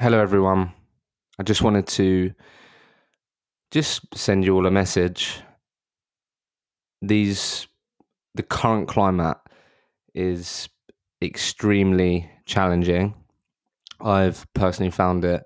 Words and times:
Hello, 0.00 0.18
everyone. 0.18 0.72
I 1.38 1.44
just 1.44 1.62
wanted 1.62 1.86
to 1.86 2.32
just 3.70 4.02
send 4.12 4.44
you 4.44 4.56
all 4.56 4.66
a 4.66 4.70
message. 4.70 5.40
These, 7.00 7.68
the 8.34 8.42
current 8.42 8.88
climate 8.88 9.36
is 10.12 10.68
extremely 11.22 12.28
challenging. 12.44 13.14
I've 14.00 14.44
personally 14.52 14.90
found 14.90 15.24
it 15.24 15.44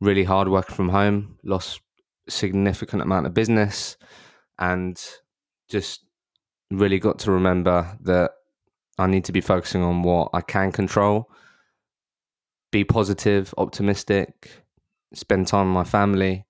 really 0.00 0.22
hard 0.22 0.46
working 0.46 0.76
from 0.76 0.90
home, 0.90 1.36
lost 1.42 1.80
significant 2.28 3.02
amount 3.02 3.26
of 3.26 3.34
business, 3.34 3.96
and 4.60 4.96
just 5.68 6.04
really 6.70 7.00
got 7.00 7.18
to 7.18 7.32
remember 7.32 7.98
that 8.02 8.30
I 8.96 9.08
need 9.08 9.24
to 9.24 9.32
be 9.32 9.40
focusing 9.40 9.82
on 9.82 10.04
what 10.04 10.30
I 10.32 10.40
can 10.40 10.70
control 10.70 11.28
be 12.70 12.84
positive, 12.84 13.54
optimistic, 13.58 14.50
spend 15.14 15.46
time 15.46 15.68
with 15.68 15.74
my 15.74 15.84
family, 15.84 16.44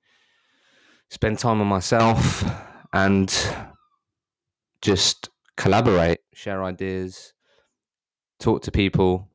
spend 1.11 1.39
time 1.39 1.59
with 1.59 1.69
myself, 1.69 2.45
and 2.93 3.33
just 4.81 5.29
collaborate, 5.57 6.19
share 6.33 6.63
ideas, 6.65 7.33
talk 8.39 8.63
to 8.63 8.71
people. 8.71 9.29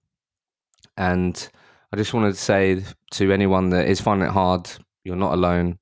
And 0.97 1.49
I 1.93 1.97
just 1.97 2.13
wanted 2.13 2.33
to 2.33 2.39
say 2.39 2.83
to 3.11 3.31
anyone 3.31 3.69
that 3.69 3.87
is 3.87 4.01
finding 4.01 4.27
it 4.27 4.31
hard, 4.31 4.69
you're 5.03 5.15
not 5.15 5.33
alone. 5.33 5.79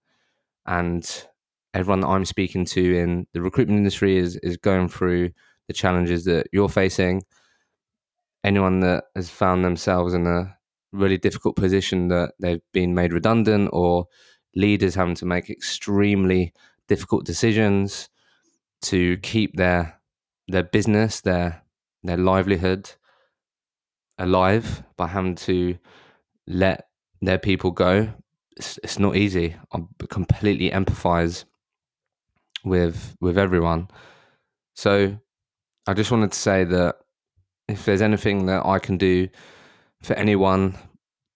And 0.66 1.26
everyone 1.74 2.02
that 2.02 2.08
I'm 2.08 2.26
speaking 2.26 2.66
to 2.66 2.98
in 2.98 3.28
the 3.34 3.42
recruitment 3.42 3.78
industry 3.78 4.18
is, 4.18 4.36
is 4.38 4.58
going 4.58 4.90
through 4.90 5.32
the 5.68 5.74
challenges 5.74 6.26
that 6.26 6.48
you're 6.52 6.70
facing. 6.70 7.24
Anyone 8.44 8.80
that 8.82 9.06
has 9.16 9.30
found 9.30 9.64
themselves 9.64 10.14
in 10.14 10.26
a 10.26 10.56
really 10.92 11.18
difficult 11.18 11.56
position 11.56 12.08
that 12.10 12.34
they've 12.40 12.62
been 12.74 12.94
made 12.94 13.14
redundant 13.14 13.70
or 13.74 14.08
leaders 14.56 14.96
having 14.96 15.16
to 15.16 15.26
make 15.26 15.50
extremely 15.50 16.54
difficult 16.88 17.26
decisions 17.26 18.10
to 18.82 19.18
keep 19.18 19.56
their 19.56 20.00
their 20.48 20.64
business, 20.64 21.22
their 21.22 21.64
their 22.04 22.18
livelihood 22.18 22.92
alive 24.18 24.84
by 24.98 25.08
having 25.08 25.36
to 25.36 25.78
let 26.48 26.88
their 27.22 27.38
people 27.38 27.72
go. 27.72 28.10
It's, 28.58 28.80
it's 28.84 29.00
not 29.00 29.16
easy. 29.16 29.56
I 29.72 29.80
completely 30.10 30.72
empathize 30.72 31.46
with 32.64 33.16
with 33.22 33.38
everyone. 33.38 33.90
So 34.76 35.18
I 35.88 35.94
just 35.94 36.12
wanted 36.12 36.32
to 36.32 36.40
say 36.40 36.64
that 36.66 36.96
if 37.68 37.86
there's 37.86 38.02
anything 38.02 38.48
that 38.48 38.66
I 38.66 38.80
can 38.80 38.98
do 38.98 39.30
for 40.02 40.14
anyone, 40.14 40.78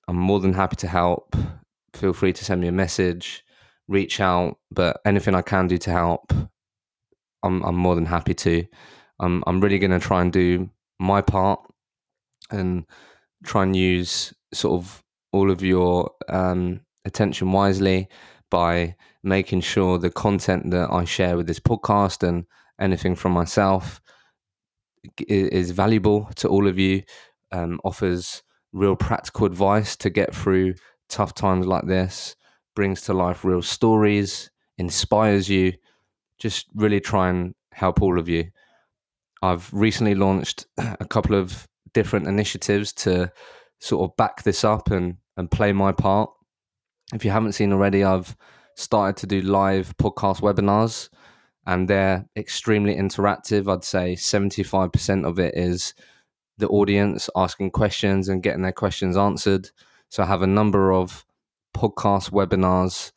I'm 0.08 0.18
more 0.18 0.40
than 0.40 0.54
happy 0.54 0.76
to 0.78 0.88
help. 0.88 1.36
Feel 1.94 2.14
free 2.14 2.34
to 2.34 2.46
send 2.46 2.62
me 2.62 2.68
a 2.68 2.72
message, 2.72 3.44
reach 3.88 4.20
out. 4.20 4.58
But 4.72 5.00
anything 5.06 5.36
I 5.36 5.42
can 5.42 5.68
do 5.68 5.78
to 5.78 5.92
help, 5.92 6.34
I'm 7.44 7.62
I'm 7.64 7.76
more 7.76 7.96
than 7.96 8.06
happy 8.06 8.34
to. 8.34 8.66
I'm 9.20 9.44
I'm 9.46 9.62
really 9.62 9.80
going 9.80 9.92
to 9.92 10.00
try 10.00 10.22
and 10.22 10.32
do 10.32 10.70
my 11.00 11.22
part 11.22 11.60
and 12.50 12.86
try 13.44 13.64
and 13.64 13.76
use 13.76 14.34
sort 14.54 14.82
of 14.82 15.04
all 15.32 15.52
of 15.52 15.62
your 15.62 16.12
um, 16.30 16.82
attention 17.06 17.52
wisely 17.52 18.08
by 18.50 18.96
making 19.24 19.62
sure 19.62 19.98
the 19.98 20.12
content 20.12 20.72
that 20.72 20.92
I 20.92 21.06
share 21.06 21.36
with 21.38 21.48
this 21.48 21.60
podcast 21.60 22.28
and 22.28 22.46
anything 22.80 23.16
from 23.16 23.32
myself 23.32 24.02
is 25.28 25.72
valuable 25.72 26.30
to 26.36 26.48
all 26.48 26.68
of 26.68 26.78
you, 26.78 27.04
um, 27.52 27.80
offers 27.84 28.44
real 28.74 28.96
practical 28.96 29.46
advice 29.46 29.96
to 29.98 30.10
get 30.10 30.36
through 30.36 30.74
tough 31.10 31.34
times 31.34 31.66
like 31.66 31.86
this, 31.86 32.36
brings 32.76 33.02
to 33.02 33.14
life 33.14 33.46
real 33.46 33.62
stories, 33.62 34.50
inspires 34.78 35.48
you. 35.48 35.74
Just 36.40 36.68
really 36.76 37.00
try 37.00 37.30
and 37.30 37.54
help 37.72 38.02
all 38.02 38.20
of 38.20 38.28
you. 38.28 38.50
I've 39.42 39.72
recently 39.74 40.16
launched 40.16 40.66
a 40.78 41.06
couple 41.06 41.36
of 41.36 41.68
different 41.94 42.28
initiatives 42.28 42.92
to 42.94 43.32
sort 43.80 44.10
of 44.10 44.18
back 44.18 44.44
this 44.44 44.64
up 44.64 44.90
and, 44.92 45.18
and 45.38 45.52
play 45.52 45.72
my 45.72 45.92
part. 45.92 46.32
If 47.14 47.24
you 47.24 47.32
haven't 47.32 47.54
seen 47.54 47.72
already, 47.72 48.04
I've 48.04 48.36
started 48.76 49.18
to 49.18 49.28
do 49.28 49.42
live 49.42 49.96
podcast 49.98 50.42
webinars 50.42 51.10
and 51.66 51.88
they're 51.88 52.26
extremely 52.36 52.96
interactive. 52.96 53.72
I'd 53.72 53.84
say 53.84 54.16
75% 54.16 55.26
of 55.26 55.40
it 55.40 55.56
is 55.56 55.94
the 56.58 56.68
audience 56.68 57.30
asking 57.36 57.72
questions 57.72 58.30
and 58.30 58.44
getting 58.44 58.62
their 58.62 58.72
questions 58.72 59.18
answered. 59.18 59.70
So 60.10 60.24
I 60.24 60.28
have 60.28 60.42
a 60.42 60.48
number 60.48 60.94
of 60.94 61.26
podcast 61.76 62.32
webinars 62.32 63.12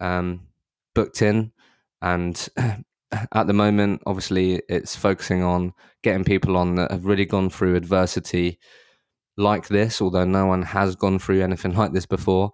um, 0.00 0.48
booked 0.94 1.22
in, 1.22 1.52
and 2.00 2.48
at 3.32 3.46
the 3.46 3.52
moment, 3.52 4.02
obviously, 4.06 4.62
it's 4.68 4.94
focusing 4.94 5.42
on 5.42 5.72
getting 6.02 6.24
people 6.24 6.56
on 6.56 6.74
that 6.76 6.90
have 6.90 7.06
really 7.06 7.24
gone 7.24 7.50
through 7.50 7.76
adversity 7.76 8.58
like 9.36 9.68
this. 9.68 10.02
Although 10.02 10.24
no 10.24 10.46
one 10.46 10.62
has 10.62 10.96
gone 10.96 11.18
through 11.18 11.42
anything 11.42 11.74
like 11.74 11.92
this 11.92 12.06
before, 12.06 12.52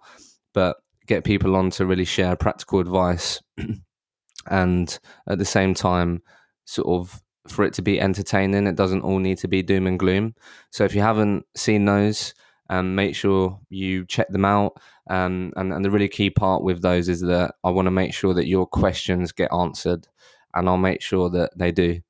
but 0.53 0.77
get 1.07 1.23
people 1.23 1.55
on 1.55 1.69
to 1.71 1.85
really 1.85 2.05
share 2.05 2.35
practical 2.35 2.79
advice, 2.79 3.41
and 4.49 4.99
at 5.27 5.37
the 5.37 5.45
same 5.45 5.73
time, 5.73 6.21
sort 6.65 6.87
of 6.87 7.21
for 7.47 7.65
it 7.65 7.73
to 7.73 7.81
be 7.81 7.99
entertaining. 7.99 8.67
It 8.67 8.75
doesn't 8.75 9.01
all 9.01 9.19
need 9.19 9.37
to 9.39 9.47
be 9.47 9.61
doom 9.61 9.87
and 9.87 9.97
gloom. 9.97 10.35
So 10.71 10.83
if 10.83 10.93
you 10.93 11.01
haven't 11.01 11.45
seen 11.55 11.85
those, 11.85 12.33
um, 12.69 12.95
make 12.95 13.15
sure 13.15 13.59
you 13.69 14.05
check 14.05 14.29
them 14.29 14.45
out. 14.45 14.79
Um, 15.09 15.53
and, 15.55 15.73
and 15.73 15.83
the 15.83 15.89
really 15.89 16.07
key 16.07 16.29
part 16.29 16.63
with 16.63 16.81
those 16.81 17.09
is 17.09 17.21
that 17.21 17.55
I 17.63 17.71
want 17.71 17.87
to 17.87 17.91
make 17.91 18.13
sure 18.13 18.33
that 18.33 18.47
your 18.47 18.67
questions 18.67 19.31
get 19.31 19.51
answered, 19.51 20.07
and 20.53 20.69
I'll 20.69 20.77
make 20.77 21.01
sure 21.01 21.29
that 21.31 21.57
they 21.57 21.71
do. 21.71 22.01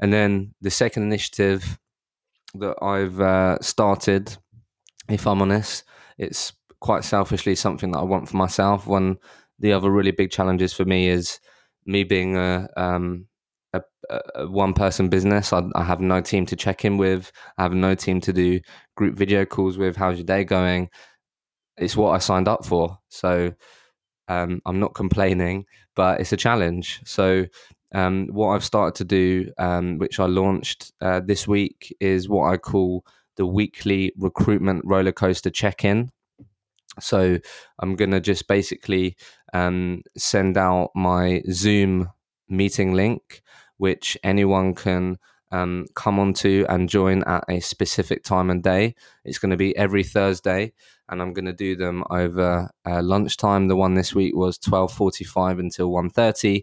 And 0.00 0.12
then 0.12 0.54
the 0.60 0.70
second 0.70 1.04
initiative 1.04 1.78
that 2.54 2.82
I've 2.82 3.20
uh, 3.20 3.58
started, 3.60 4.36
if 5.08 5.26
I'm 5.26 5.42
honest, 5.42 5.84
it's 6.16 6.52
quite 6.80 7.04
selfishly 7.04 7.54
something 7.54 7.92
that 7.92 7.98
I 7.98 8.04
want 8.04 8.28
for 8.28 8.36
myself. 8.36 8.86
One 8.86 9.18
the 9.58 9.72
other 9.72 9.90
really 9.90 10.10
big 10.10 10.30
challenges 10.30 10.72
for 10.72 10.84
me 10.84 11.08
is 11.08 11.38
me 11.86 12.02
being 12.02 12.36
a 12.36 12.68
um, 12.76 13.26
a, 13.72 13.82
a 14.34 14.46
one 14.46 14.74
person 14.74 15.08
business. 15.08 15.52
I, 15.52 15.62
I, 15.74 15.84
have 15.84 16.00
no 16.00 16.20
team 16.20 16.46
to 16.46 16.56
check 16.56 16.84
in 16.84 16.96
with. 16.98 17.32
I 17.58 17.62
have 17.62 17.74
no 17.74 17.94
team 17.94 18.20
to 18.22 18.32
do 18.32 18.60
group 18.96 19.16
video 19.16 19.44
calls 19.44 19.78
with. 19.78 19.96
How's 19.96 20.16
your 20.16 20.24
day 20.24 20.44
going? 20.44 20.90
It's 21.76 21.96
what 21.96 22.10
I 22.10 22.18
signed 22.18 22.48
up 22.48 22.64
for. 22.64 22.98
So 23.08 23.52
um, 24.28 24.60
I'm 24.66 24.80
not 24.80 24.94
complaining, 24.94 25.64
but 25.96 26.20
it's 26.20 26.32
a 26.32 26.36
challenge. 26.36 27.00
So 27.04 27.46
um, 27.94 28.28
what 28.30 28.48
I've 28.48 28.64
started 28.64 28.94
to 28.96 29.04
do, 29.04 29.52
um, 29.58 29.98
which 29.98 30.20
I 30.20 30.26
launched 30.26 30.92
uh, 31.00 31.20
this 31.20 31.48
week, 31.48 31.94
is 32.00 32.28
what 32.28 32.52
I 32.52 32.56
call 32.56 33.04
the 33.36 33.46
weekly 33.46 34.12
recruitment 34.18 34.82
roller 34.84 35.12
coaster 35.12 35.50
check 35.50 35.84
in. 35.84 36.10
So 37.00 37.38
I'm 37.78 37.96
going 37.96 38.10
to 38.10 38.20
just 38.20 38.46
basically 38.48 39.16
um, 39.54 40.02
send 40.16 40.58
out 40.58 40.90
my 40.94 41.42
Zoom 41.50 42.10
meeting 42.48 42.92
link 42.92 43.42
which 43.78 44.16
anyone 44.22 44.74
can 44.74 45.18
um, 45.52 45.86
come 45.94 46.18
onto 46.18 46.64
and 46.68 46.88
join 46.88 47.22
at 47.24 47.44
a 47.48 47.60
specific 47.60 48.24
time 48.24 48.50
and 48.50 48.62
day. 48.62 48.94
It's 49.24 49.38
going 49.38 49.50
to 49.50 49.56
be 49.56 49.76
every 49.76 50.02
Thursday, 50.02 50.72
and 51.08 51.20
I'm 51.20 51.32
going 51.32 51.44
to 51.44 51.52
do 51.52 51.76
them 51.76 52.02
over 52.10 52.70
uh, 52.86 53.02
lunchtime. 53.02 53.68
The 53.68 53.76
one 53.76 53.94
this 53.94 54.14
week 54.14 54.34
was 54.34 54.58
12:45 54.58 55.60
until 55.60 55.90
1:30, 55.90 56.62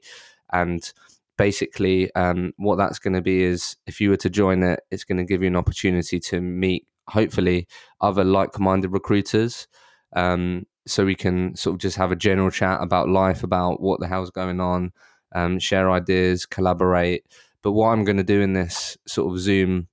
and 0.52 0.92
basically, 1.38 2.14
um, 2.16 2.52
what 2.58 2.78
that's 2.78 3.00
going 3.00 3.14
to 3.14 3.22
be 3.22 3.44
is 3.44 3.78
if 3.86 4.02
you 4.02 4.10
were 4.10 4.18
to 4.18 4.30
join 4.30 4.64
it, 4.64 4.82
it's 4.92 5.06
going 5.06 5.20
to 5.20 5.24
give 5.24 5.42
you 5.42 5.48
an 5.48 5.56
opportunity 5.56 6.20
to 6.20 6.42
meet, 6.42 6.86
hopefully, 7.08 7.68
other 8.02 8.24
like-minded 8.24 8.92
recruiters. 8.92 9.68
Um, 10.16 10.66
so 10.88 11.06
we 11.06 11.16
can 11.16 11.56
sort 11.56 11.76
of 11.76 11.80
just 11.80 11.98
have 11.98 12.12
a 12.12 12.16
general 12.16 12.50
chat 12.50 12.82
about 12.82 13.08
life, 13.08 13.44
about 13.44 13.80
what 13.80 14.00
the 14.00 14.08
hell's 14.08 14.32
going 14.32 14.60
on, 14.60 14.92
um, 15.34 15.60
share 15.60 15.92
ideas, 15.92 16.46
collaborate. 16.46 17.26
But 17.62 17.74
what 17.74 17.90
I'm 17.90 18.04
going 18.04 18.18
to 18.18 18.24
do 18.24 18.42
in 18.42 18.54
this 18.54 18.98
sort 19.08 19.34
of 19.34 19.40
Zoom 19.40 19.88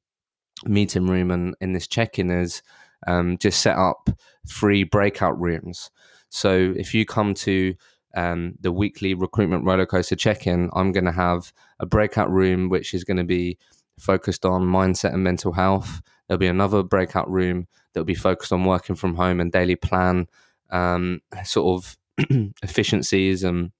meeting 0.65 1.07
room 1.07 1.31
and 1.31 1.55
in 1.61 1.73
this 1.73 1.87
check 1.87 2.19
in 2.19 2.31
is 2.31 2.63
um, 3.07 3.37
just 3.39 3.61
set 3.61 3.77
up 3.77 4.09
free 4.49 4.85
breakout 4.85 5.39
rooms. 5.41 5.91
So 6.31 6.75
if 6.77 6.95
you 6.95 7.05
come 7.05 7.35
to 7.35 7.75
um, 8.15 8.55
the 8.61 8.73
weekly 8.73 9.15
recruitment 9.15 9.65
rollercoaster 9.65 10.19
check 10.19 10.47
in, 10.47 10.71
I'm 10.75 10.93
going 10.93 11.05
to 11.05 11.13
have 11.13 11.53
a 11.81 11.87
breakout 11.87 12.31
room 12.31 12.69
which 12.69 12.95
is 12.95 13.05
going 13.05 13.19
to 13.19 13.25
be 13.25 13.59
focused 13.99 14.45
on 14.45 14.63
mindset 14.63 15.13
and 15.13 15.23
mental 15.23 15.53
health. 15.53 16.01
There'll 16.27 16.39
be 16.39 16.47
another 16.47 16.83
breakout 16.83 17.31
room 17.31 17.67
that'll 17.93 18.05
be 18.05 18.15
focused 18.15 18.53
on 18.53 18.65
working 18.65 18.97
from 18.97 19.15
home 19.15 19.41
and 19.41 19.53
daily 19.53 19.77
plan 19.77 20.27
um, 20.71 21.21
sort 21.45 21.85
of 21.85 21.99
efficiencies 22.63 23.45
and 23.45 23.71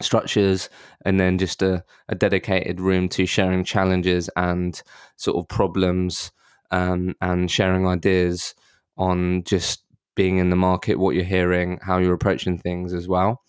structures 0.00 0.68
and 1.04 1.18
then 1.18 1.38
just 1.38 1.62
a, 1.62 1.84
a 2.08 2.14
dedicated 2.14 2.80
room 2.80 3.08
to 3.08 3.26
sharing 3.26 3.64
challenges 3.64 4.28
and 4.36 4.82
sort 5.16 5.36
of 5.36 5.48
problems 5.48 6.32
um, 6.70 7.14
and 7.20 7.50
sharing 7.50 7.86
ideas 7.86 8.54
on 8.96 9.42
just 9.44 9.84
being 10.14 10.38
in 10.38 10.50
the 10.50 10.56
market, 10.56 10.98
what 10.98 11.14
you're 11.14 11.24
hearing, 11.24 11.78
how 11.82 11.98
you're 11.98 12.14
approaching 12.14 12.58
things 12.58 12.92
as 12.92 13.06
well. 13.06 13.42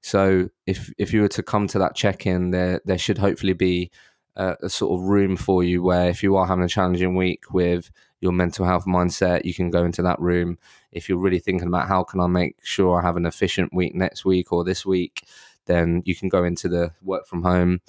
So 0.00 0.48
if 0.66 0.92
if 0.98 1.12
you 1.12 1.22
were 1.22 1.28
to 1.28 1.42
come 1.42 1.66
to 1.68 1.78
that 1.78 1.94
check 1.94 2.26
in, 2.26 2.50
there 2.50 2.80
there 2.84 2.98
should 2.98 3.18
hopefully 3.18 3.54
be 3.54 3.90
a, 4.36 4.56
a, 4.62 4.68
sort 4.68 4.98
of 4.98 5.06
room 5.06 5.36
for 5.36 5.62
you 5.62 5.82
where 5.82 6.08
if 6.08 6.22
you 6.22 6.36
are 6.36 6.46
having 6.46 6.64
a 6.64 6.68
challenging 6.68 7.14
week 7.14 7.52
with 7.52 7.90
your 8.20 8.32
mental 8.32 8.66
health 8.66 8.84
mindset, 8.86 9.44
you 9.44 9.54
can 9.54 9.70
go 9.70 9.84
into 9.84 10.02
that 10.02 10.20
room. 10.20 10.58
If 10.92 11.08
you're 11.08 11.18
really 11.18 11.38
thinking 11.38 11.68
about 11.68 11.88
how 11.88 12.04
can 12.04 12.20
I 12.20 12.26
make 12.26 12.56
sure 12.62 12.98
I 12.98 13.02
have 13.02 13.16
an 13.16 13.26
efficient 13.26 13.72
week 13.72 13.94
next 13.94 14.24
week 14.24 14.52
or 14.52 14.64
this 14.64 14.84
week, 14.84 15.26
then 15.66 16.02
you 16.04 16.14
can 16.14 16.28
go 16.28 16.44
into 16.44 16.68
the 16.68 16.92
work 17.02 17.26
from 17.26 17.42
home 17.42 17.80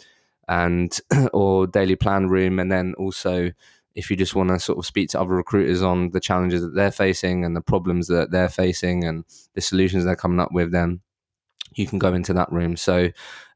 and 0.47 0.99
or 1.33 1.67
daily 1.67 1.95
plan 1.95 2.27
room 2.27 2.59
and 2.59 2.71
then 2.71 2.93
also 2.97 3.51
if 3.95 4.09
you 4.09 4.17
just 4.17 4.35
want 4.35 4.49
to 4.49 4.59
sort 4.59 4.77
of 4.77 4.85
speak 4.85 5.09
to 5.09 5.19
other 5.19 5.33
recruiters 5.33 5.81
on 5.81 6.11
the 6.11 6.19
challenges 6.19 6.61
that 6.61 6.75
they're 6.75 6.91
facing 6.91 7.45
and 7.45 7.55
the 7.55 7.61
problems 7.61 8.07
that 8.07 8.29
they're 8.29 8.49
facing 8.49 9.05
and 9.05 9.23
the 9.53 9.61
solutions 9.61 10.03
they're 10.03 10.17
coming 10.17 10.39
up 10.39 10.51
with, 10.51 10.71
then 10.71 10.99
you 11.75 11.87
can 11.87 11.97
go 11.97 12.13
into 12.13 12.33
that 12.33 12.51
room. 12.51 12.75
So 12.75 13.09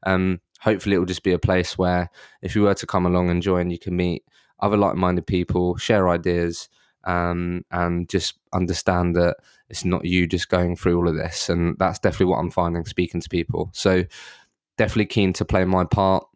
um, 0.04 0.40
hopefully 0.60 0.96
it 0.96 0.98
will 0.98 1.06
just 1.06 1.22
be 1.22 1.32
a 1.32 1.38
place 1.38 1.76
where 1.76 2.10
if 2.40 2.56
you 2.56 2.62
were 2.62 2.74
to 2.74 2.86
come 2.86 3.04
along 3.04 3.28
and 3.28 3.42
join, 3.42 3.70
you 3.70 3.78
can 3.78 3.94
meet 3.94 4.24
other 4.60 4.78
like-minded 4.78 5.26
people, 5.26 5.76
share 5.76 6.08
ideas, 6.08 6.70
um, 7.04 7.64
and 7.70 8.08
just 8.08 8.38
understand 8.52 9.16
that 9.16 9.36
it's 9.68 9.84
not 9.84 10.04
you 10.04 10.26
just 10.26 10.48
going 10.48 10.76
through 10.76 10.98
all 10.98 11.08
of 11.08 11.16
this. 11.16 11.48
And 11.48 11.76
that's 11.78 11.98
definitely 11.98 12.26
what 12.26 12.38
I'm 12.38 12.50
finding 12.50 12.84
speaking 12.84 13.20
to 13.20 13.28
people. 13.28 13.70
So 13.72 14.04
definitely 14.76 15.06
keen 15.06 15.32
to 15.34 15.44
play 15.44 15.64
my 15.64 15.84
part. 15.84 16.26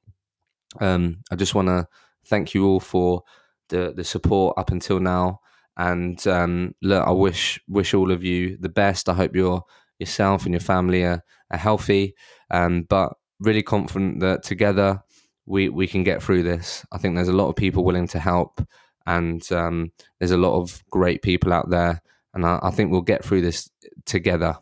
Um, 0.81 1.19
I 1.31 1.37
just 1.37 1.55
want 1.55 1.69
to 1.69 1.87
thank 2.27 2.55
you 2.55 2.67
all 2.67 2.81
for 2.81 3.23
the 3.69 3.93
the 3.95 4.05
support 4.05 4.57
up 4.59 4.71
until 4.71 5.01
now. 5.01 5.41
And 5.77 6.25
um, 6.27 6.75
look, 6.83 7.07
I 7.07 7.11
wish 7.11 7.61
wish 7.69 7.95
all 7.95 8.13
of 8.13 8.23
you 8.23 8.57
the 8.59 8.69
best. 8.69 9.09
I 9.09 9.15
hope 9.15 9.35
your 9.35 9.65
yourself 9.99 10.45
and 10.45 10.53
your 10.53 10.61
family 10.61 11.05
are, 11.05 11.23
are 11.51 11.59
healthy. 11.59 12.15
Um, 12.51 12.83
but 12.83 13.15
really 13.41 13.63
confident 13.63 14.21
that 14.21 14.43
together 14.43 15.03
we 15.47 15.69
we 15.69 15.87
can 15.87 16.05
get 16.05 16.23
through 16.23 16.43
this. 16.43 16.85
I 16.93 16.99
think 16.99 17.15
there's 17.15 17.29
a 17.29 17.33
lot 17.33 17.49
of 17.49 17.57
people 17.57 17.85
willing 17.85 18.09
to 18.09 18.19
help, 18.19 18.61
and 19.07 19.51
um, 19.53 19.93
there's 20.19 20.31
a 20.31 20.37
lot 20.37 20.59
of 20.61 20.83
great 20.91 21.23
people 21.23 21.53
out 21.53 21.71
there, 21.71 22.03
and 22.33 22.45
I, 22.45 22.59
I, 22.63 22.71
think 22.71 22.91
we'll 22.91 23.03
get 23.03 23.25
through 23.25 23.43
this 23.43 23.71
together. 24.07 24.57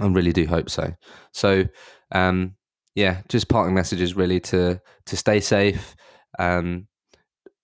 I 0.00 0.06
really 0.06 0.32
do 0.32 0.46
hope 0.46 0.70
so. 0.70 0.92
So, 1.32 1.64
um, 2.12 2.54
yeah, 2.94 3.22
just 3.28 3.48
parting 3.48 3.74
messages 3.74 4.14
really 4.14 4.40
to 4.40 4.80
to 5.06 5.16
stay 5.16 5.40
safe. 5.40 5.96
Um, 6.38 6.86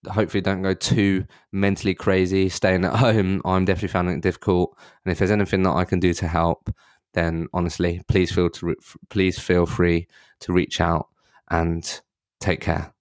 hopefully, 0.09 0.41
don't 0.41 0.63
go 0.63 0.75
too 0.75 1.27
mentally 1.53 1.95
crazy. 1.95 2.49
Staying 2.49 2.85
at 2.85 2.97
home, 2.97 3.43
I'm 3.45 3.65
definitely 3.65 3.89
finding 3.89 4.17
it 4.17 4.23
difficult, 4.23 4.77
and 5.05 5.13
if 5.13 5.19
there's 5.19 5.31
anything 5.31 5.63
that 5.65 5.73
I 5.73 5.85
can 5.85 6.01
do 6.01 6.15
to 6.15 6.29
help, 6.29 6.75
then 7.13 7.49
honestly, 7.53 8.03
please 8.09 8.33
feel 8.33 8.51
to 8.51 8.77
please 9.11 9.39
feel 9.39 9.67
free 9.67 10.09
to 10.41 10.53
reach 10.53 10.81
out 10.81 11.09
and 11.51 12.01
take 12.41 12.61
care. 12.61 12.94